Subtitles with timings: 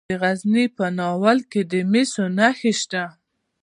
[0.09, 3.03] د غزني په ناور کې د مسو نښې شته.